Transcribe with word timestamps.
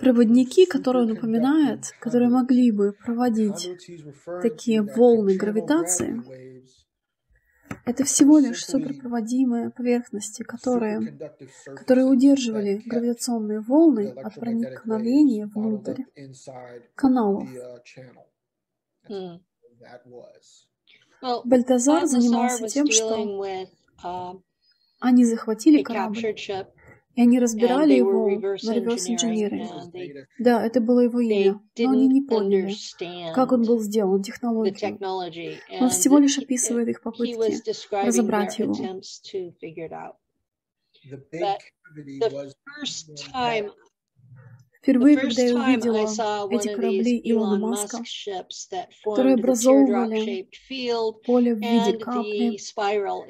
Проводники, 0.00 0.66
которые 0.66 1.04
он 1.04 1.12
упоминает, 1.12 1.92
которые 1.98 2.28
могли 2.28 2.70
бы 2.70 2.92
проводить 2.92 3.70
такие 4.42 4.82
волны 4.82 5.36
гравитации, 5.36 6.22
это 7.84 8.04
всего 8.04 8.38
лишь 8.38 8.64
суперпроводимые 8.64 9.70
поверхности, 9.70 10.42
которые, 10.42 11.18
которые 11.74 12.06
удерживали 12.06 12.82
гравитационные 12.84 13.60
волны 13.60 14.10
от 14.10 14.34
проникновения 14.34 15.46
внутрь 15.46 16.02
каналов. 16.94 17.48
Бальтазар 21.44 22.06
занимался 22.06 22.66
тем, 22.68 22.90
что 22.90 24.38
они 25.02 25.24
захватили 25.24 25.82
корабль, 25.82 26.34
и 27.14 27.20
они 27.20 27.38
разбирали 27.38 27.92
его 27.92 28.28
на 28.30 28.74
реверс 28.74 29.08
инженеринг. 29.08 29.70
Да, 30.38 30.64
это 30.64 30.80
было 30.80 31.00
его 31.00 31.20
имя, 31.20 31.60
но 31.78 31.90
они 31.90 32.08
не 32.08 32.22
поняли, 32.22 32.72
как 33.34 33.52
он 33.52 33.62
был 33.62 33.80
сделан, 33.80 34.22
технологию. 34.22 35.58
Он 35.80 35.90
всего 35.90 36.18
лишь 36.18 36.38
описывает 36.38 36.88
их 36.88 37.02
попытки 37.02 37.52
разобрать 37.92 38.58
его. 38.58 38.74
Впервые, 44.82 45.16
когда 45.16 45.42
я 45.42 45.54
увидела 45.54 46.02
эти 46.50 46.74
корабли 46.74 47.20
Илона 47.22 47.58
Маска, 47.58 47.98
которые 49.04 49.34
образовывали 49.34 50.48
поле 51.24 51.54
в 51.54 51.58
виде 51.58 51.98
капли, 51.98 52.56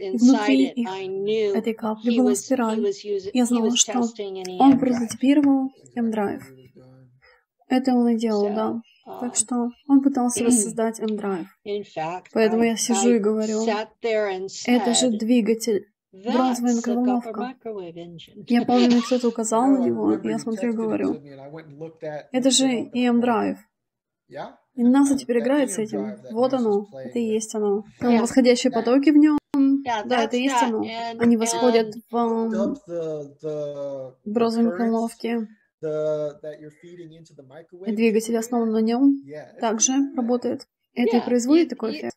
и 0.00 0.16
внутри 0.16 0.68
их, 0.68 1.54
этой 1.54 1.74
капли 1.74 2.16
была 2.16 2.34
спираль, 2.34 2.82
я 3.34 3.44
знала, 3.44 3.76
что 3.76 4.00
он 4.58 4.78
прототипировал 4.78 5.70
M-Drive. 5.94 6.42
Это 7.68 7.92
он 7.92 8.08
и 8.08 8.16
делал, 8.16 8.48
да. 8.48 8.80
Так 9.20 9.36
что 9.36 9.68
он 9.88 10.00
пытался 10.00 10.44
воссоздать 10.46 11.00
M-Drive. 11.00 11.46
Поэтому 12.32 12.62
я 12.62 12.76
сижу 12.76 13.10
и 13.10 13.18
говорю, 13.18 13.62
это 13.62 14.94
же 14.94 15.10
двигатель 15.10 15.91
бронзовая 16.12 16.74
микроволновка. 16.74 17.54
Я 18.46 18.64
помню, 18.64 18.86
мне 18.86 19.00
кто-то 19.00 19.28
указал 19.28 19.66
на 19.66 19.78
него, 19.78 20.14
и 20.14 20.28
я 20.28 20.38
смотрю 20.38 20.72
и 20.72 20.76
говорю, 20.76 21.20
это 22.32 22.50
же 22.50 22.66
EM 22.66 23.20
Drive. 23.20 23.58
И 24.74 24.82
НАСА 24.82 25.18
теперь 25.18 25.40
играет 25.40 25.70
с 25.70 25.78
этим. 25.78 26.16
Вот 26.30 26.54
оно, 26.54 26.86
это 26.94 27.18
и 27.18 27.24
есть 27.24 27.54
оно. 27.54 27.84
Там 27.98 28.18
восходящие 28.18 28.72
потоки 28.72 29.10
в 29.10 29.16
нем. 29.16 29.38
Да, 29.84 30.24
это 30.24 30.36
есть 30.36 30.62
оно. 30.62 30.84
Они 31.18 31.36
восходят 31.36 31.94
в 32.10 34.16
бронзовой 34.24 34.66
микроволновке. 34.66 35.48
И 37.86 37.92
двигатель 37.92 38.38
основан 38.38 38.70
на 38.70 38.80
нем 38.80 39.16
также 39.60 39.92
работает. 40.16 40.66
Это 40.94 41.16
и 41.16 41.20
производит 41.20 41.70
такой 41.70 41.98
эффект. 41.98 42.16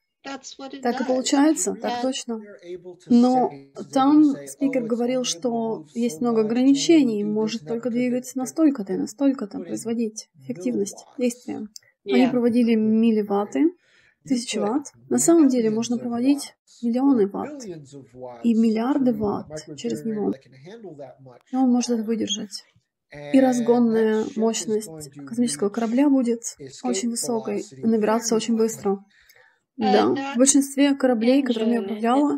Так 0.82 1.02
и 1.02 1.04
получается, 1.04 1.76
так 1.76 2.02
точно. 2.02 2.42
Но 3.08 3.52
там 3.94 4.24
спикер 4.48 4.84
говорил, 4.84 5.24
что 5.24 5.86
есть 5.94 6.22
много 6.22 6.42
ограничений, 6.42 7.24
может 7.24 7.68
только 7.68 7.90
двигать 7.90 8.36
настолько-то 8.36 8.94
и 8.94 8.98
настолько-то, 8.98 9.60
производить 9.60 10.30
эффективность 10.42 11.06
действия. 11.18 11.68
Они 12.06 12.28
проводили 12.28 12.76
милливатты, 12.76 13.72
тысячи 14.24 14.58
ватт. 14.58 14.92
На 15.10 15.18
самом 15.18 15.50
деле 15.50 15.70
можно 15.70 15.98
проводить 15.98 16.56
миллионы 16.82 17.28
ватт 17.28 17.66
и 18.44 18.54
миллиарды 18.54 19.14
ватт 19.14 19.78
через 19.78 20.04
него. 20.06 20.34
И 21.52 21.56
он 21.56 21.72
может 21.72 21.92
это 21.92 22.04
выдержать. 22.04 22.64
И 23.34 23.40
разгонная 23.40 24.26
мощность 24.36 25.10
космического 25.26 25.70
корабля 25.70 26.10
будет 26.10 26.42
очень 26.84 27.10
высокой, 27.10 27.64
набираться 27.82 28.36
очень 28.36 28.58
быстро. 28.58 29.04
Да, 29.78 30.14
в 30.34 30.38
большинстве 30.38 30.96
кораблей, 30.96 31.44
которыми 31.44 31.74
я 31.76 31.82
управляла, 31.82 32.36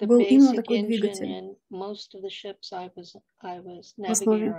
был 0.00 0.20
именно 0.20 0.54
такой 0.54 0.82
двигатель. 0.82 1.56
в 3.96 4.10
основе. 4.10 4.54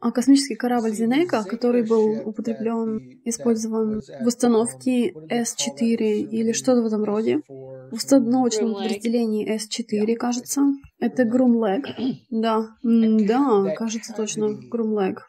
А 0.00 0.12
космический 0.12 0.54
корабль 0.54 0.92
Зенека, 0.92 1.42
который 1.42 1.84
был 1.84 2.28
употреблен, 2.28 3.20
использован 3.24 4.00
в 4.20 4.26
установке 4.28 5.12
С-4 5.28 5.96
или 6.20 6.52
что-то 6.52 6.82
в 6.82 6.86
этом 6.86 7.02
роде, 7.02 7.40
в 7.48 7.94
установочном 7.94 8.74
подразделении 8.74 9.48
С-4, 9.58 10.14
кажется, 10.14 10.62
это 11.00 11.24
Грумлэг. 11.24 11.86
Да, 12.30 12.76
да, 12.84 13.74
кажется 13.74 14.14
точно, 14.16 14.50
Грумлэг. 14.70 15.26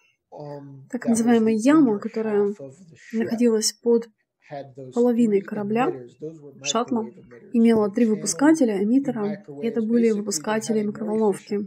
Так 0.92 1.08
называемая 1.08 1.56
яма, 1.56 1.98
которая 1.98 2.54
находилась 3.14 3.74
под 3.74 4.08
половиной 4.94 5.42
корабля, 5.42 5.94
шаттла, 6.64 7.10
имела 7.54 7.92
три 7.92 8.06
выпускателя, 8.06 8.84
эмиттера, 8.84 9.44
и 9.62 9.66
это 9.66 9.82
были 9.82 10.12
выпускатели 10.12 10.82
микроволновки. 10.84 11.60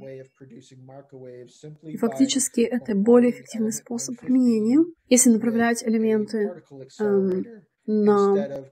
И 1.82 1.96
фактически 1.96 2.61
это 2.61 2.94
более 2.94 3.31
эффективный 3.31 3.73
способ 3.73 4.19
применения, 4.19 4.84
если 5.08 5.31
направлять 5.31 5.82
элементы 5.84 6.62
эм, 7.00 7.44
на 7.87 8.64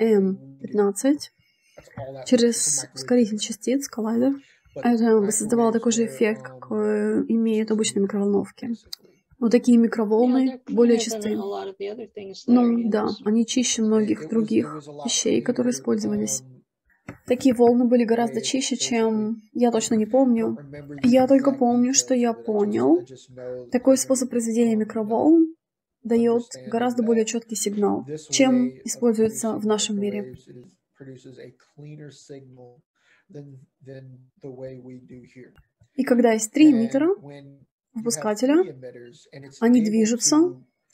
EM15 0.00 1.18
через 2.26 2.88
ускоритель 2.94 3.38
частиц, 3.38 3.88
коллайдер, 3.88 4.34
это 4.74 5.30
создавало 5.30 5.72
такой 5.72 5.92
же 5.92 6.06
эффект, 6.06 6.42
какой 6.42 7.22
имеют 7.28 7.70
обычные 7.70 8.02
микроволновки. 8.02 8.70
Но 9.38 9.48
такие 9.48 9.78
микроволны 9.78 10.60
более 10.68 10.98
чистые. 10.98 11.36
Ну 12.46 12.90
да, 12.90 13.08
они 13.24 13.46
чище 13.46 13.82
многих 13.82 14.28
других 14.28 14.82
вещей, 15.04 15.42
которые 15.42 15.72
использовались. 15.72 16.42
Такие 17.26 17.54
волны 17.54 17.84
были 17.86 18.04
гораздо 18.04 18.40
чище, 18.40 18.76
чем... 18.76 19.36
Я 19.52 19.70
точно 19.70 19.94
не 19.94 20.06
помню. 20.06 20.56
Я 21.02 21.26
только 21.26 21.52
помню, 21.52 21.92
что 21.94 22.14
я 22.14 22.32
понял. 22.32 23.04
Такой 23.70 23.96
способ 23.96 24.30
произведения 24.30 24.76
микроволн 24.76 25.54
дает 26.02 26.44
гораздо 26.68 27.02
более 27.02 27.24
четкий 27.24 27.56
сигнал, 27.56 28.06
чем 28.30 28.68
используется 28.84 29.54
в 29.54 29.66
нашем 29.66 30.00
мире. 30.00 30.34
И 35.94 36.04
когда 36.04 36.32
есть 36.32 36.52
три 36.52 36.70
эмиттера, 36.70 37.08
выпускателя, 37.96 38.64
они 39.60 39.82
движутся 39.82 40.36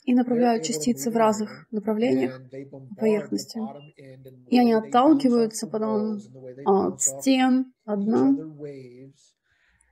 и 0.03 0.13
направляют 0.13 0.63
частицы 0.63 1.11
в 1.11 1.15
разных 1.15 1.67
направлениях 1.71 2.41
по 2.71 2.79
поверхности. 2.95 3.59
И 4.49 4.59
они 4.59 4.73
отталкиваются 4.73 5.67
потом 5.67 6.19
от 6.65 7.01
стен, 7.01 7.73
от 7.85 8.03
дна. 8.03 8.35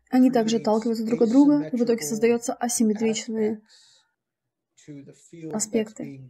Они 0.09 0.29
также 0.29 0.57
отталкиваются 0.57 1.05
друг 1.05 1.21
от 1.21 1.29
друга, 1.29 1.69
и 1.71 1.77
в 1.77 1.83
итоге 1.83 2.01
создаются 2.01 2.53
асимметричные 2.53 3.61
аспекты. 5.53 6.29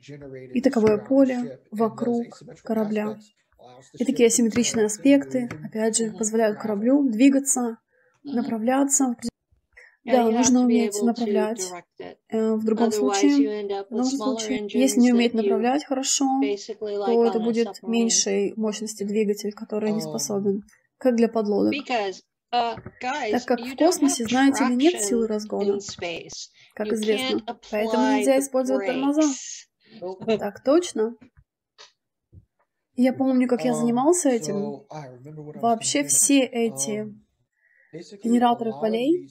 И 0.54 0.62
таковое 0.62 0.98
поле 0.98 1.60
вокруг 1.72 2.40
корабля. 2.64 3.18
И 3.94 4.06
такие 4.06 4.28
асимметричные 4.28 4.86
аспекты, 4.86 5.50
опять 5.64 5.98
же, 5.98 6.12
позволяют 6.12 6.60
кораблю 6.60 7.10
двигаться, 7.10 7.78
направляться 8.24 9.16
да, 10.04 10.30
нужно 10.30 10.62
уметь 10.62 11.00
направлять. 11.02 11.72
Э, 12.30 12.54
в 12.54 12.64
другом 12.64 12.92
случае, 12.92 13.84
в 13.86 13.90
другом 13.90 14.06
случае, 14.06 14.68
если 14.70 15.00
не 15.00 15.14
уметь 15.14 15.34
направлять 15.34 15.86
хорошо, 15.86 16.26
то 16.80 17.26
это 17.26 17.40
будет 17.40 17.84
меньшей 17.84 18.54
мощности 18.56 19.04
двигатель, 19.04 19.54
который 19.54 19.92
не 19.92 20.00
um, 20.00 20.10
способен, 20.10 20.64
как 20.98 21.16
для 21.16 21.28
подлодок. 21.28 21.74
Uh, 22.54 22.76
так 23.32 23.46
как 23.46 23.62
в 23.62 23.78
космосе, 23.78 24.26
знаете 24.26 24.66
ли, 24.66 24.76
нет 24.76 25.02
силы 25.02 25.28
разгона, 25.28 25.80
как 26.74 26.88
известно. 26.88 27.60
Поэтому 27.70 28.18
нельзя 28.18 28.40
использовать 28.40 28.88
тормоза. 28.88 29.22
Так 30.26 30.64
точно. 30.64 31.16
Я 32.96 33.14
помню, 33.14 33.48
как 33.48 33.64
я 33.64 33.72
um, 33.72 33.76
занимался 33.76 34.30
этим. 34.30 34.84
Вообще 35.62 36.04
все 36.04 36.40
эти 36.42 37.08
генераторы 37.94 38.72
полей, 38.72 39.28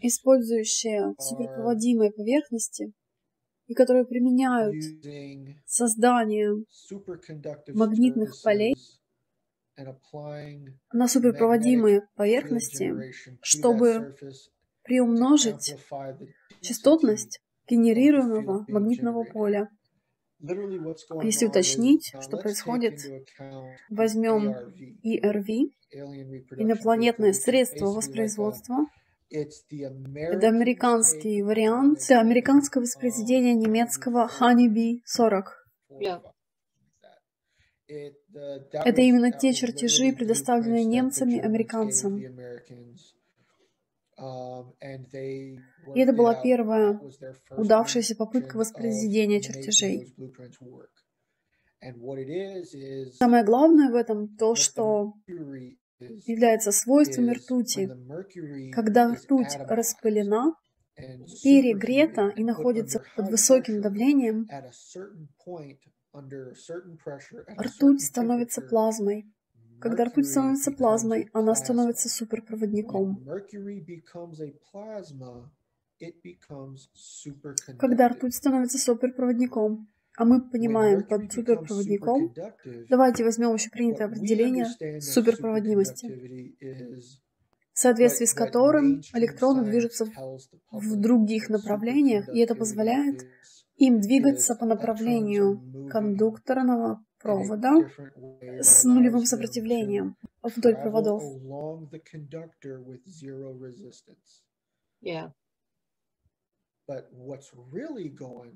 использующие 0.00 1.14
суперпроводимые 1.18 2.10
поверхности 2.12 2.92
и 3.66 3.74
которые 3.74 4.06
применяют 4.06 4.74
создание 5.66 6.64
магнитных 7.74 8.34
полей 8.42 8.74
на 10.92 11.06
суперпроводимые 11.06 12.08
поверхности, 12.16 12.94
чтобы 13.42 14.14
приумножить 14.82 15.76
частотность 16.60 17.40
генерируемого 17.68 18.64
магнитного 18.68 19.24
поля. 19.24 19.68
Если 20.40 21.46
уточнить, 21.46 22.12
uh, 22.14 22.22
что 22.22 22.36
происходит, 22.36 23.00
возьмем 23.90 24.54
ERV, 25.04 25.72
инопланетное 26.56 27.32
средство 27.32 27.86
воспроизводства, 27.86 28.86
это 29.30 30.48
американский 30.48 31.42
вариант 31.42 32.08
американского 32.10 32.82
воспроизведения 32.82 33.54
немецкого 33.54 34.30
Honeybee 34.40 35.00
40. 35.04 35.66
Yeah. 36.00 36.22
Это 37.88 39.00
именно 39.00 39.32
те 39.32 39.52
чертежи, 39.54 40.12
предоставленные 40.12 40.84
немцами 40.84 41.38
американцам. 41.38 42.22
И 44.18 46.00
это 46.00 46.12
была 46.12 46.34
первая 46.42 47.00
удавшаяся 47.56 48.16
попытка 48.16 48.56
воспроизведения 48.56 49.40
чертежей. 49.40 50.12
Самое 53.18 53.44
главное 53.44 53.90
в 53.90 53.94
этом 53.94 54.36
то, 54.36 54.56
что 54.56 55.14
является 56.00 56.72
свойствами 56.72 57.32
ртути. 57.32 57.88
Когда 58.72 59.14
ртуть 59.14 59.56
распылена, 59.56 60.54
перегрета 60.96 62.28
и 62.34 62.42
находится 62.42 63.04
под 63.16 63.30
высоким 63.30 63.80
давлением, 63.80 64.48
ртуть 67.56 68.02
становится 68.02 68.62
плазмой. 68.62 69.32
Когда 69.80 70.04
ртуть 70.04 70.28
становится 70.28 70.72
плазмой, 70.72 71.28
она 71.32 71.54
становится 71.54 72.08
суперпроводником. 72.08 73.24
Когда 77.78 78.08
ртуть 78.08 78.34
становится 78.34 78.78
суперпроводником, 78.78 79.88
а 80.16 80.24
мы 80.24 80.40
понимаем 80.40 81.04
под 81.04 81.32
суперпроводником, 81.32 82.34
давайте 82.88 83.24
возьмем 83.24 83.52
общепринятое 83.52 84.08
определение 84.08 84.66
суперпроводимости, 85.00 86.56
в 87.72 87.78
соответствии 87.78 88.26
с 88.26 88.34
которым 88.34 89.02
электроны 89.14 89.64
движутся 89.64 90.06
в 90.72 90.96
других 90.96 91.48
направлениях, 91.48 92.28
и 92.28 92.40
это 92.40 92.56
позволяет 92.56 93.24
им 93.76 94.00
двигаться 94.00 94.56
по 94.56 94.66
направлению 94.66 95.88
кондукторного 95.88 97.04
провода 97.20 97.90
с 98.60 98.84
нулевым 98.84 99.24
сопротивлением 99.24 100.16
вдоль 100.42 100.76
проводов. 100.76 101.22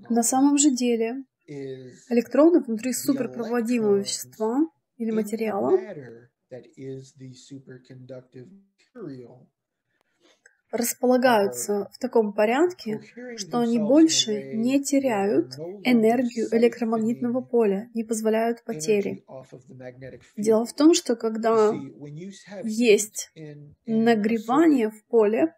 На 0.08 0.22
самом 0.22 0.58
же 0.58 0.70
деле 0.70 1.24
электроны 1.46 2.60
внутри 2.60 2.92
суперпроводимого 2.92 3.98
вещества 3.98 4.66
или 4.96 5.10
материала 5.10 5.76
располагаются 10.72 11.88
в 11.92 11.98
таком 11.98 12.32
порядке, 12.32 13.00
что 13.36 13.60
они 13.60 13.78
больше 13.78 14.54
не 14.54 14.82
теряют 14.82 15.52
энергию 15.84 16.48
электромагнитного 16.50 17.42
поля, 17.42 17.90
не 17.94 18.04
позволяют 18.04 18.64
потери. 18.64 19.24
Дело 20.36 20.64
в 20.64 20.72
том, 20.72 20.94
что 20.94 21.14
когда 21.14 21.72
есть 22.64 23.30
нагревание 23.86 24.90
в 24.90 25.04
поле, 25.04 25.54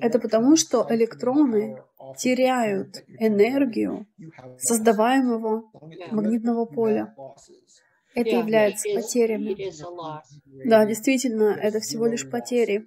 это 0.00 0.18
потому, 0.18 0.56
что 0.56 0.86
электроны 0.88 1.76
теряют 2.18 3.04
энергию 3.18 4.06
создаваемого 4.58 5.70
магнитного 6.10 6.64
поля. 6.64 7.14
Это 8.14 8.36
является 8.36 8.88
потерями. 8.94 9.56
Да, 10.64 10.86
действительно, 10.86 11.54
это 11.60 11.80
всего 11.80 12.06
лишь 12.06 12.28
потери 12.28 12.86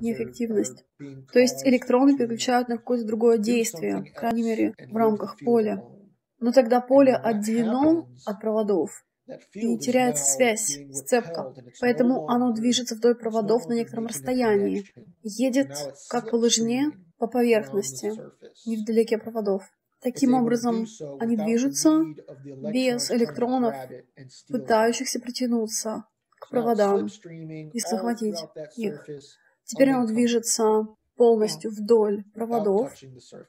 неэффективность. 0.00 0.84
То 1.32 1.38
есть 1.38 1.66
электроны 1.66 2.16
переключают 2.16 2.68
на 2.68 2.78
какое-то 2.78 3.06
другое 3.06 3.38
действие, 3.38 4.04
по 4.12 4.20
крайней 4.20 4.42
мере, 4.42 4.74
в 4.90 4.96
рамках 4.96 5.36
поля. 5.38 5.84
Но 6.38 6.52
тогда 6.52 6.80
поле 6.80 7.14
отделено 7.14 8.08
от 8.26 8.40
проводов, 8.40 9.04
и 9.54 9.78
теряется 9.78 10.24
связь, 10.24 10.78
сцепка. 10.92 11.54
Поэтому 11.80 12.28
оно 12.28 12.52
движется 12.52 12.94
вдоль 12.94 13.14
проводов 13.14 13.66
на 13.66 13.74
некотором 13.74 14.06
расстоянии, 14.06 14.84
едет 15.22 15.72
как 16.08 16.30
по 16.30 16.36
лыжне 16.36 16.92
по 17.18 17.26
поверхности, 17.26 18.12
невдалеке 18.66 19.18
проводов. 19.18 19.62
Таким 20.02 20.34
образом, 20.34 20.86
они 21.18 21.36
движутся 21.36 22.04
без 22.44 23.10
электронов, 23.10 23.74
пытающихся 24.48 25.18
притянуться 25.18 26.04
к 26.46 26.50
проводам 26.50 27.06
и 27.06 27.78
захватить 27.78 28.38
их. 28.76 29.06
Теперь 29.64 29.90
оно 29.90 30.06
движется 30.06 30.86
полностью 31.16 31.70
вдоль 31.70 32.24
проводов, 32.34 32.94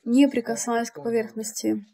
не 0.03 0.27
прикасаясь 0.27 0.91
к 0.91 1.03
поверхности. 1.03 1.85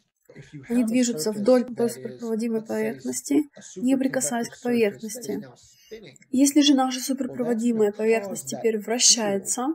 Они 0.70 0.84
движутся 0.84 1.32
вдоль 1.32 1.66
суперпроводимой 1.68 2.64
поверхности, 2.64 3.50
не 3.76 3.98
прикасаясь 3.98 4.50
к 4.50 4.62
поверхности. 4.62 5.46
Если 6.32 6.62
же 6.62 6.74
наша 6.74 7.00
суперпроводимая 7.00 7.92
поверхность 7.92 8.48
теперь 8.48 8.80
вращается, 8.80 9.68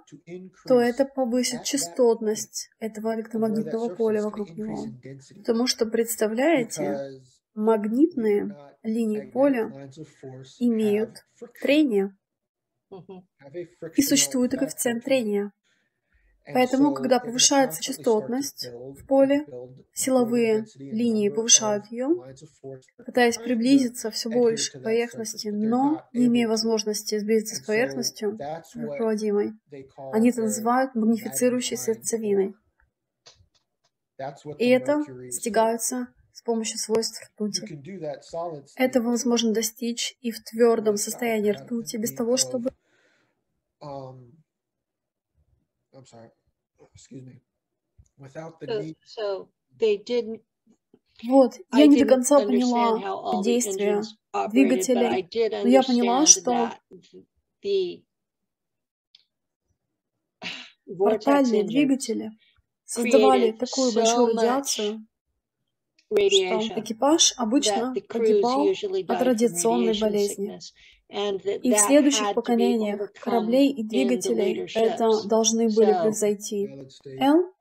то 0.67 0.81
это 0.81 1.05
повысит 1.05 1.63
частотность 1.63 2.71
этого 2.81 3.15
электромагнитного 3.15 3.95
поля 3.95 4.23
вокруг 4.23 4.51
него. 4.51 4.87
Потому 5.37 5.67
что, 5.67 5.87
представляете, 5.87 7.23
магнитные 7.59 8.57
линии 8.83 9.31
поля 9.31 9.71
имеют 10.59 11.27
трение. 11.61 12.17
И 13.97 14.03
существует 14.03 14.55
и 14.55 14.57
коэффициент 14.57 15.05
трения. 15.05 15.53
Поэтому, 16.55 16.95
когда 16.95 17.21
повышается 17.21 17.83
частотность 17.83 18.69
в 18.73 19.07
поле, 19.07 19.47
силовые 19.93 20.65
линии 20.77 21.29
повышают 21.29 21.87
ее, 21.91 22.09
пытаясь 23.05 23.37
приблизиться 23.37 24.11
все 24.11 24.31
больше 24.31 24.79
к 24.79 24.83
поверхности, 24.83 25.49
но 25.49 26.09
не 26.12 26.27
имея 26.27 26.49
возможности 26.49 27.19
сблизиться 27.19 27.57
с 27.57 27.67
поверхностью 27.67 28.38
проводимой. 28.73 29.53
Они 30.12 30.31
это 30.31 30.43
называют 30.43 30.95
магнифицирующей 30.95 31.77
сердцевиной. 31.77 32.55
И 34.59 34.69
это 34.69 35.05
достигается 35.07 36.09
с 36.38 36.42
помощью 36.42 36.78
свойств 36.78 37.21
ртути. 37.30 37.62
Этого 38.76 39.09
возможно 39.11 39.52
достичь 39.52 40.16
и 40.21 40.30
в 40.30 40.40
твердом 40.45 40.97
состоянии 40.97 41.50
ртути, 41.50 41.97
без 41.97 42.14
того, 42.14 42.37
чтобы... 42.37 42.71
Um, 43.83 44.30
вот, 51.25 51.54
я 51.73 51.87
не 51.87 51.99
до 51.99 52.07
конца 52.07 52.38
поняла 52.38 53.42
действия 53.42 54.02
двигателей, 54.52 55.28
но 55.64 55.68
я 55.68 55.83
поняла, 55.83 56.25
что 56.26 56.71
портальные 60.87 61.64
двигатели 61.64 62.30
создавали 62.85 63.50
такую 63.50 63.92
большую 63.92 64.37
радиацию, 64.37 65.04
что 66.11 66.81
экипаж 66.81 67.35
обычно 67.37 67.95
погибал 68.09 68.69
от 69.09 69.23
радиационной 69.23 69.99
болезни. 69.99 70.59
И 71.11 71.73
в 71.73 71.79
следующих 71.79 72.35
поколениях 72.35 73.12
кораблей 73.15 73.71
и 73.71 73.83
двигателей 73.83 74.71
это 74.75 75.27
должны 75.27 75.69
были 75.69 75.93
произойти. 75.93 76.69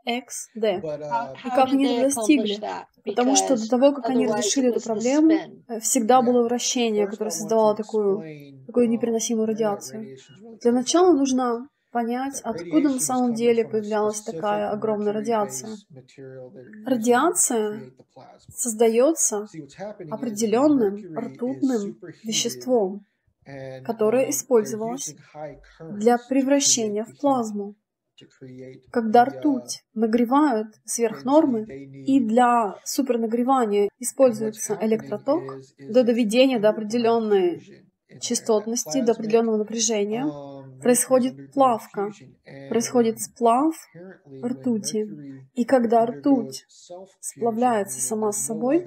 LXD. 0.08 0.82
Uh, 0.82 1.34
и 1.46 1.50
как 1.50 1.72
они 1.72 1.86
это 1.86 2.16
достигли? 2.16 2.60
Потому 3.06 3.36
что 3.36 3.56
до 3.56 3.70
того, 3.70 3.94
как 3.94 4.10
они 4.10 4.28
разрешили 4.28 4.70
эту 4.70 4.82
проблему, 4.82 5.34
э, 5.68 5.80
всегда 5.80 6.22
было 6.22 6.44
вращение, 6.44 7.08
которое 7.08 7.30
создавало 7.30 7.76
такую, 7.76 8.24
такую 8.66 8.90
непереносимую 8.90 9.48
радиацию. 9.48 10.18
Для 10.62 10.72
начала 10.72 11.14
нужно 11.14 11.68
понять, 11.92 12.42
откуда 12.44 12.90
на 12.90 13.00
самом 13.00 13.34
деле 13.34 13.66
появлялась 13.66 14.22
такая 14.22 14.70
огромная 14.70 15.14
радиация. 15.14 15.76
Радиация 16.86 17.92
создается 18.50 19.48
определенным 20.10 21.18
ртутным 21.18 21.98
веществом, 22.24 23.06
которое 23.86 24.30
использовалось 24.30 25.16
для 25.80 26.18
превращения 26.18 27.04
в 27.04 27.18
плазму. 27.20 27.76
Когда 28.92 29.26
ртуть 29.26 29.84
нагревают 29.94 30.70
сверх 30.86 31.24
нормы, 31.24 31.66
и 31.66 32.20
для 32.20 32.76
супернагревания 32.84 33.90
используется 34.00 34.76
электроток 34.82 35.44
до 35.78 36.04
доведения 36.04 36.60
до 36.60 36.70
определенной 36.70 37.62
частотности, 38.20 39.02
до 39.02 39.12
определенного 39.12 39.58
напряжения, 39.58 40.26
происходит 40.82 41.52
плавка, 41.54 42.12
происходит 42.70 43.20
сплав 43.22 43.76
ртути. 44.44 45.08
И 45.54 45.66
когда 45.66 46.06
ртуть 46.06 46.66
сплавляется 47.20 48.02
сама 48.02 48.32
с 48.32 48.46
собой, 48.46 48.86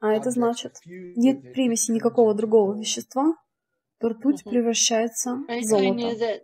а 0.00 0.12
это 0.12 0.30
значит, 0.30 0.74
нет 0.84 1.52
примеси 1.52 1.90
никакого 1.90 2.34
другого 2.34 2.78
вещества, 2.78 3.34
то 4.00 4.10
ртуть 4.10 4.44
превращается 4.44 5.38
в 5.48 5.62
золото. 5.64 6.40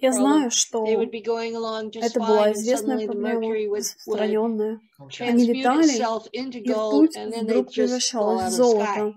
Я 0.00 0.12
знаю, 0.12 0.50
что 0.50 0.84
это 0.84 2.20
была 2.20 2.52
известная 2.52 3.06
проблема, 3.06 3.76
распространенная. 3.76 4.80
Они 5.20 5.44
летали, 5.44 5.96
и 6.32 6.72
ртуть 6.72 7.16
вдруг 7.42 7.72
превращалась 7.72 8.46
в 8.46 8.50
золото, 8.50 9.14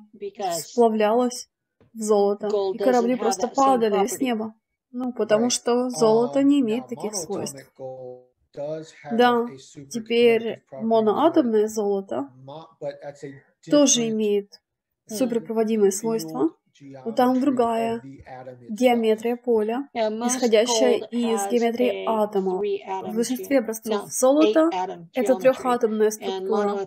сплавлялась 0.59 1.49
в 1.93 2.01
золото, 2.01 2.49
и 2.73 2.77
корабли 2.77 3.15
просто 3.15 3.47
падали 3.47 4.05
с 4.05 4.19
неба. 4.19 4.53
Ну, 4.91 5.13
потому 5.13 5.50
что 5.50 5.89
золото 5.89 6.43
не 6.43 6.60
имеет 6.62 6.88
таких 6.88 7.15
свойств. 7.15 7.74
Да, 9.10 9.51
теперь 9.88 10.63
моноатомное 10.79 11.67
золото 11.67 12.29
тоже 13.69 14.10
имеет 14.10 14.62
суперпроводимые 15.05 15.91
свойства, 15.91 16.50
но 16.81 17.12
там 17.12 17.39
другая 17.39 18.01
геометрия 18.69 19.36
поля, 19.36 19.88
исходящая 19.93 20.98
из 21.12 21.48
геометрии 21.51 22.05
атомов. 22.07 22.62
В 22.62 23.15
большинстве 23.15 23.59
образцов 23.59 24.12
золота 24.12 24.69
это 25.13 25.36
трехатомная 25.36 26.12
структура. 26.12 26.79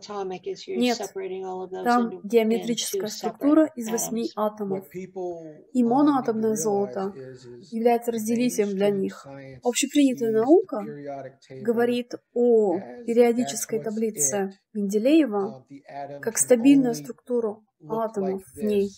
Нет, 0.69 0.99
там 1.85 2.21
геометрическая 2.23 3.09
структура 3.09 3.71
из 3.77 3.91
восьми 3.91 4.29
атомов. 4.37 4.87
И 4.93 5.85
моноатомное 5.85 6.57
золото 6.57 7.13
является 7.71 8.13
разделителем 8.13 8.71
для 8.71 8.91
них. 8.91 9.27
Общепринятая 9.63 10.33
наука 10.33 10.85
говорит 11.61 12.15
о 12.35 12.79
периодической 13.07 13.81
таблице 13.81 14.53
Менделеева 14.73 15.67
как 16.21 16.39
стабильную 16.39 16.95
структуру 16.95 17.65
атомов 17.89 18.43
в 18.55 18.63
ней. 18.63 18.91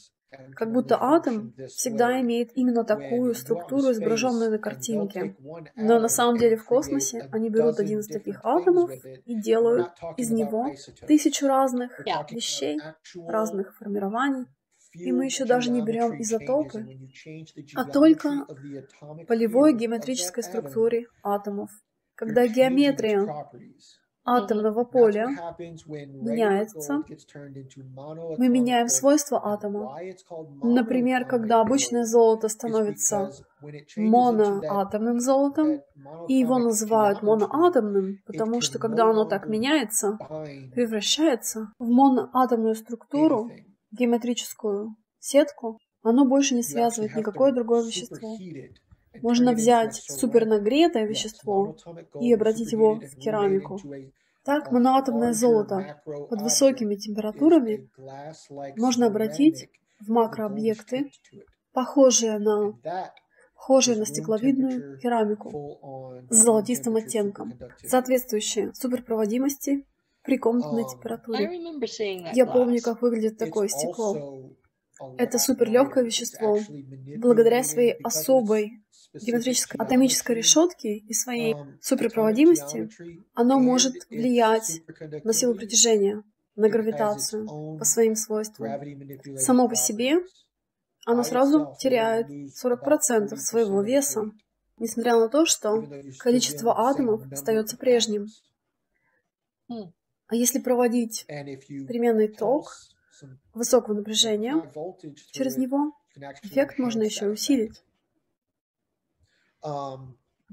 Как 0.54 0.72
будто 0.72 0.96
атом 1.00 1.54
всегда 1.68 2.20
имеет 2.20 2.56
именно 2.56 2.84
такую 2.84 3.34
структуру, 3.34 3.92
изображенную 3.92 4.50
на 4.50 4.58
картинке. 4.58 5.36
Но 5.76 6.00
на 6.00 6.08
самом 6.08 6.38
деле 6.38 6.56
в 6.56 6.64
космосе 6.64 7.28
они 7.32 7.50
берут 7.50 7.78
один 7.80 8.00
из 8.00 8.08
таких 8.08 8.40
атомов 8.44 8.90
и 9.04 9.40
делают 9.40 9.88
из 10.16 10.30
него 10.30 10.74
тысячу 11.06 11.46
разных 11.46 12.00
вещей, 12.30 12.78
разных 13.26 13.76
формирований. 13.76 14.46
И 14.94 15.10
мы 15.10 15.24
еще 15.24 15.44
даже 15.44 15.70
не 15.70 15.82
берем 15.82 16.20
изотопы, 16.20 16.86
а 17.74 17.84
только 17.84 18.46
полевой 19.26 19.74
геометрической 19.74 20.44
структуре 20.44 21.06
атомов. 21.22 21.70
Когда 22.14 22.46
геометрия 22.46 23.26
атомного 24.24 24.84
поля 24.84 25.28
меняется. 26.20 27.02
Мы 28.36 28.48
меняем 28.48 28.88
свойства 28.88 29.40
атома. 29.44 29.90
Например, 30.62 31.24
когда 31.26 31.60
обычное 31.60 32.04
золото 32.04 32.48
становится 32.48 33.30
моноатомным 33.96 35.20
золотом, 35.20 35.82
и 36.26 36.34
его 36.34 36.58
называют 36.58 37.22
моноатомным, 37.22 38.18
потому 38.26 38.60
что 38.60 38.78
когда 38.78 39.04
оно 39.10 39.24
так 39.24 39.48
меняется, 39.48 40.18
превращается 40.72 41.72
в 41.78 41.88
моноатомную 41.88 42.74
структуру, 42.76 43.52
геометрическую 43.92 44.96
сетку, 45.18 45.78
оно 46.02 46.24
больше 46.26 46.54
не 46.54 46.62
связывает 46.62 47.14
никакое 47.14 47.52
другое 47.52 47.84
вещество. 47.84 48.40
Можно 49.22 49.52
взять 49.52 49.94
супернагретое 49.94 51.06
вещество 51.06 51.76
и 52.20 52.32
обратить 52.32 52.72
его 52.72 52.96
в 52.96 53.16
керамику. 53.16 53.78
Так 54.44 54.70
моноатомное 54.70 55.32
золото 55.32 56.02
под 56.04 56.42
высокими 56.42 56.96
температурами 56.96 57.88
можно 58.76 59.06
обратить 59.06 59.70
в 60.00 60.10
макрообъекты, 60.10 61.10
похожие 61.72 62.38
на, 62.38 62.78
похожие 63.54 63.96
на 63.96 64.04
стекловидную 64.04 64.98
керамику 64.98 66.20
с 66.28 66.36
золотистым 66.36 66.96
оттенком, 66.96 67.54
соответствующие 67.82 68.74
суперпроводимости 68.74 69.86
при 70.22 70.36
комнатной 70.36 70.84
температуре. 70.84 71.50
Я 72.34 72.46
помню, 72.46 72.80
как 72.82 73.00
выглядит 73.00 73.38
такое 73.38 73.68
стекло. 73.68 74.50
Это 75.18 75.38
суперлегкое 75.38 76.04
вещество. 76.04 76.58
Благодаря 77.18 77.62
своей 77.62 77.92
особой 78.02 78.84
геометрической 79.14 79.78
атомической 79.80 80.36
решетки 80.36 80.86
и 80.86 81.12
своей 81.12 81.54
суперпроводимости, 81.80 82.88
оно 83.34 83.60
может 83.60 83.94
влиять 84.10 84.82
на 85.24 85.32
силу 85.32 85.54
притяжения, 85.54 86.22
на 86.56 86.68
гравитацию 86.68 87.46
по 87.78 87.84
своим 87.84 88.16
свойствам. 88.16 88.70
Само 89.36 89.68
по 89.68 89.76
себе 89.76 90.20
оно 91.06 91.22
сразу 91.22 91.74
теряет 91.78 92.28
40% 92.28 93.36
своего 93.36 93.82
веса, 93.82 94.30
несмотря 94.78 95.16
на 95.16 95.28
то, 95.28 95.44
что 95.44 95.84
количество 96.18 96.88
атомов 96.88 97.30
остается 97.30 97.76
прежним. 97.76 98.26
А 99.68 100.34
если 100.34 100.58
проводить 100.58 101.26
переменный 101.26 102.28
ток 102.28 102.72
высокого 103.52 103.94
напряжения 103.94 104.70
через 105.30 105.56
него, 105.56 105.92
эффект 106.42 106.78
можно 106.78 107.02
еще 107.02 107.28
усилить. 107.28 107.82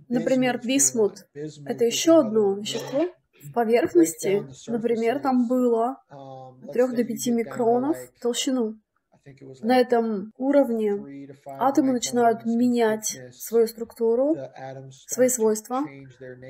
Например, 0.08 0.60
бисмут— 0.63 1.27
это 1.34 1.86
еще 1.86 2.20
одно 2.20 2.53
вещество 2.53 3.08
в 3.44 3.53
поверхности. 3.53 4.46
Например, 4.68 5.20
там 5.20 5.48
было 5.48 6.01
от 6.10 6.72
3 6.72 6.96
до 6.96 7.03
5 7.03 7.27
микронов 7.27 7.98
толщину. 8.20 8.80
На 9.62 9.80
этом 9.80 10.34
уровне 10.38 11.30
атомы 11.46 11.94
начинают 11.94 12.46
менять 12.46 13.20
свою 13.34 13.68
структуру, 13.68 14.36
свои 15.08 15.30
свойства 15.30 15.82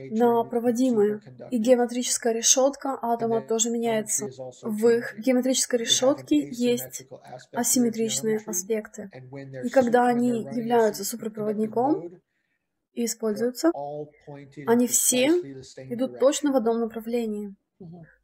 на 0.09 0.43
проводимые. 0.43 1.21
И 1.51 1.57
геометрическая 1.57 2.33
решетка 2.33 2.97
атома 3.01 3.41
тоже 3.41 3.69
меняется. 3.69 4.29
В 4.61 4.87
их 4.87 5.17
геометрической 5.19 5.79
решетке 5.79 6.47
есть 6.49 7.07
асимметричные 7.51 8.39
аспекты. 8.45 9.09
И 9.63 9.69
когда 9.69 10.07
они 10.07 10.43
являются 10.43 11.03
суперпроводником, 11.03 12.21
и 12.93 13.05
используются, 13.05 13.71
они 14.67 14.87
все 14.87 15.27
идут 15.27 16.19
точно 16.19 16.51
в 16.51 16.55
одном 16.55 16.81
направлении. 16.81 17.55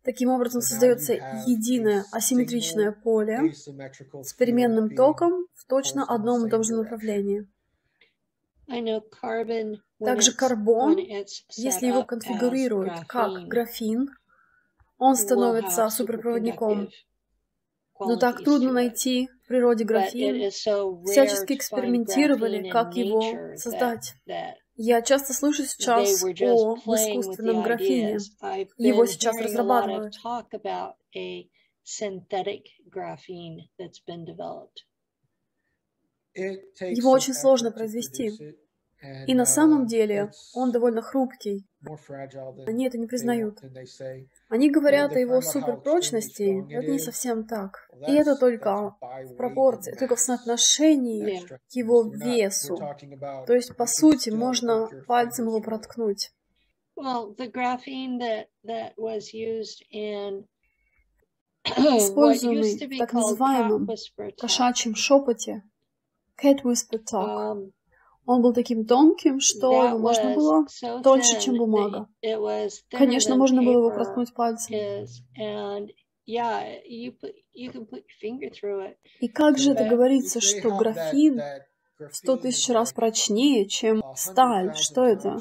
Таким 0.03 0.29
образом 0.29 0.61
создается 0.61 1.13
единое 1.13 2.05
асимметричное 2.11 2.91
поле 2.91 3.53
с 3.53 4.33
переменным 4.33 4.95
током 4.95 5.47
в 5.53 5.65
точно 5.67 6.03
одном 6.05 6.45
и 6.45 6.49
том 6.49 6.63
же 6.63 6.75
направлении. 6.75 7.47
Также 9.99 10.33
карбон, 10.33 10.97
если 10.97 11.87
его 11.87 12.03
конфигурируют 12.03 12.93
как 13.07 13.47
графин, 13.47 14.09
он 14.97 15.15
становится 15.15 15.89
суперпроводником. 15.89 16.89
Но 17.99 18.15
так 18.17 18.43
трудно 18.43 18.73
найти 18.73 19.29
в 19.43 19.47
природе 19.47 19.83
графин. 19.83 20.51
Всячески 20.51 21.53
экспериментировали, 21.53 22.69
как 22.69 22.95
его 22.95 23.21
создать. 23.55 24.13
Я 24.77 25.01
часто 25.01 25.33
слышу 25.33 25.65
сейчас 25.65 26.23
о 26.23 26.75
искусственном 26.95 27.63
графине. 27.63 28.19
Его 28.77 29.05
сейчас 29.07 29.35
разрабатывают. 29.41 30.15
Его 36.35 37.11
очень 37.11 37.33
сложно 37.33 37.71
произвести. 37.71 38.57
И 39.27 39.35
на 39.35 39.45
самом 39.45 39.83
uh, 39.83 39.87
деле 39.87 40.31
он 40.55 40.71
довольно 40.71 41.01
хрупкий. 41.01 41.67
Они 42.65 42.87
это 42.87 42.97
не 42.97 43.05
признают. 43.05 43.59
Они 44.49 44.71
говорят 44.71 45.15
о 45.15 45.19
его 45.19 45.39
суперпрочности, 45.41 46.65
но 46.67 46.79
это 46.79 46.91
не 46.91 46.99
совсем 46.99 47.45
так. 47.45 47.87
И 48.07 48.13
это 48.13 48.35
только 48.35 48.95
в 48.99 49.35
пропорции, 49.35 49.93
только 49.93 50.15
в 50.15 50.19
соотношении 50.19 51.39
к 51.47 51.75
его 51.75 52.03
весу. 52.11 52.77
То 53.45 53.53
есть, 53.53 53.75
по 53.75 53.85
сути, 53.85 54.31
можно 54.31 54.89
пальцем 55.05 55.45
его 55.45 55.61
проткнуть. 55.61 56.31
Используемый 61.65 62.75
в 62.75 62.97
так 62.97 63.13
называемом 63.13 63.87
кошачьем 64.37 64.95
шепоте, 64.95 65.63
cat 66.41 66.63
whisper 66.63 66.97
talk, 66.97 67.71
он 68.27 68.41
был 68.41 68.53
таким 68.53 68.85
тонким, 68.85 69.39
что 69.39 69.85
его 69.87 69.97
можно 69.97 70.35
было 70.35 70.65
тоньше, 71.01 71.39
чем 71.39 71.57
бумага. 71.57 72.07
Конечно, 72.91 73.35
можно 73.35 73.63
было 73.63 73.79
его 73.79 73.89
проткнуть 73.91 74.33
пальцем. 74.33 74.75
И 79.21 79.27
как 79.29 79.57
же 79.57 79.71
это 79.71 79.85
говорится, 79.85 80.41
что 80.41 80.77
графин 80.77 81.41
в 81.99 82.13
сто 82.13 82.35
тысяч 82.35 82.69
раз 82.69 82.91
прочнее, 82.91 83.65
чем 83.65 84.03
сталь. 84.15 84.75
Что 84.75 85.05
это? 85.05 85.39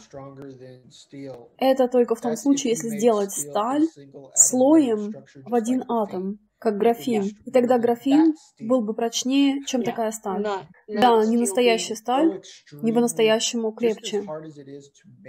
Это 1.58 1.88
только 1.88 2.14
в 2.14 2.20
том 2.20 2.36
случае, 2.36 2.70
если 2.70 2.88
сделать 2.88 3.32
сталь 3.32 3.88
слоем 4.34 5.12
в 5.44 5.54
один 5.54 5.82
атом, 5.90 6.38
как 6.66 6.78
графин. 6.78 7.30
И 7.44 7.52
тогда 7.52 7.78
графин 7.78 8.34
был 8.58 8.80
бы 8.80 8.92
прочнее, 8.92 9.62
чем 9.66 9.84
такая 9.84 10.10
сталь. 10.10 10.42
Да, 10.88 11.24
не 11.24 11.36
настоящая 11.36 11.94
сталь, 11.94 12.42
не 12.82 12.92
по-настоящему 12.92 13.70
крепче. 13.70 14.26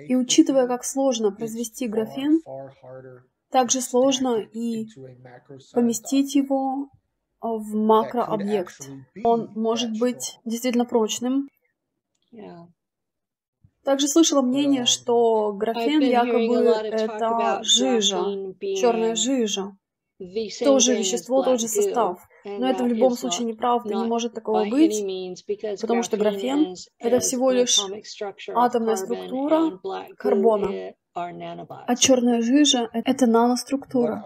И 0.07 0.15
учитывая, 0.15 0.67
как 0.67 0.83
сложно 0.83 1.31
произвести 1.31 1.87
графин, 1.87 2.41
также 3.51 3.81
сложно 3.81 4.39
и 4.39 4.87
поместить 5.73 6.33
его 6.33 6.89
в 7.39 7.75
макрообъект. 7.75 8.89
Он 9.23 9.51
может 9.53 9.91
быть 9.99 10.39
действительно 10.43 10.85
прочным. 10.85 11.47
Также 13.83 14.07
слышала 14.07 14.41
мнение, 14.41 14.85
что 14.85 15.53
графен 15.53 16.01
якобы 16.01 16.65
это 16.65 17.59
жижа, 17.61 18.23
черная 18.75 19.13
жижа. 19.13 19.77
Тоже 20.63 20.95
вещество, 20.95 21.43
тот 21.43 21.59
же 21.59 21.67
состав. 21.67 22.27
Но 22.43 22.69
это 22.69 22.83
в 22.83 22.87
любом 22.87 23.13
случае 23.15 23.45
неправда, 23.45 23.93
не 23.93 24.05
может 24.05 24.33
такого 24.33 24.65
быть, 24.65 25.03
потому 25.81 26.03
что 26.03 26.17
графен— 26.17 26.75
это 26.99 27.19
всего 27.19 27.51
лишь 27.51 27.79
атомная 28.53 28.95
структура 28.95 29.79
карбона. 30.17 30.93
А 31.13 31.95
черная 31.95 32.41
жижа— 32.41 32.89
это 32.93 33.25
наноструктура. 33.25 34.23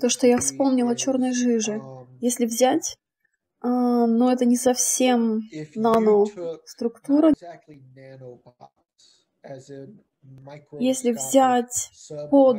То, 0.00 0.08
что 0.08 0.28
я 0.28 0.38
вспомнила 0.38 0.92
о 0.92 0.94
черной 0.94 1.32
жиже, 1.32 1.78
um, 1.78 2.06
если 2.20 2.46
взять, 2.46 2.96
а, 3.60 4.06
но 4.06 4.30
это 4.30 4.44
не 4.44 4.56
совсем 4.56 5.40
наноструктура. 5.74 7.32
Если 10.78 11.10
взять 11.10 11.90
под 12.30 12.58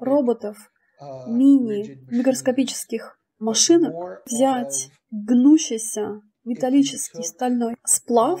роботов 0.00 0.70
мини-микроскопических 1.00 3.18
машинок, 3.38 4.22
взять 4.26 4.90
гнущийся 5.10 6.20
металлический 6.44 7.22
стальной 7.22 7.76
сплав, 7.84 8.40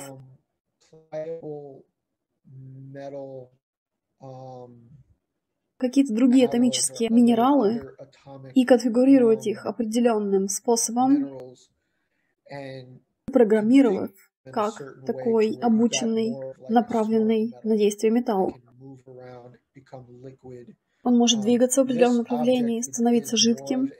um, 4.20 4.88
какие-то 5.78 6.14
другие 6.14 6.46
атомические 6.46 7.10
минералы 7.10 7.82
и 8.54 8.64
конфигурировать 8.64 9.46
их 9.46 9.66
определенным 9.66 10.48
способом, 10.48 11.54
программировав 13.26 14.10
как 14.44 14.74
такой 15.06 15.58
обученный, 15.60 16.34
направленный 16.68 17.54
на 17.62 17.76
действие 17.76 18.12
металл. 18.12 18.54
Он 21.04 21.16
может 21.16 21.40
двигаться 21.40 21.82
в 21.82 21.84
определенном 21.84 22.18
направлении, 22.18 22.80
становиться 22.80 23.36
жидким. 23.36 23.90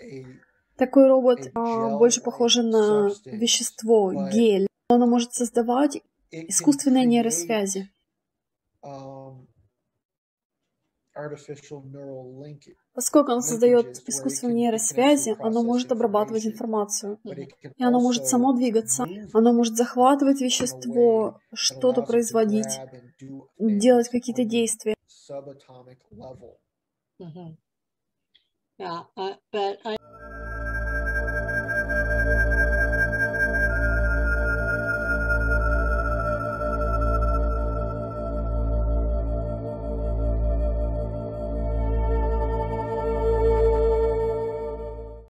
Такой 0.77 1.07
робот 1.07 1.51
а, 1.55 1.99
больше 1.99 2.21
похож 2.21 2.57
на 2.57 3.11
вещество, 3.27 4.13
гель. 4.33 4.67
Оно 4.89 5.07
может 5.07 5.33
создавать 5.33 6.01
искусственные 6.31 7.05
нейросвязи. 7.05 7.91
Поскольку 12.93 13.33
оно 13.33 13.41
создает 13.41 14.03
искусственные 14.09 14.55
нейросвязи, 14.55 15.37
оно 15.39 15.63
может 15.63 15.93
обрабатывать 15.93 16.47
информацию. 16.47 17.21
И 17.23 17.85
оно 17.85 18.01
может 18.01 18.27
само 18.27 18.53
двигаться. 18.53 19.07
Оно 19.33 19.53
может 19.53 19.77
захватывать 19.77 20.41
вещество, 20.41 21.39
что-то 21.55 22.03
производить, 22.03 22.81
делать 23.59 24.09
какие-то 24.09 24.45
действия. 24.45 24.95
Mm-hmm. 27.21 27.51
Yeah, 28.79 29.03
uh, 29.17 29.35
but 29.53 29.79
I. 29.85 29.97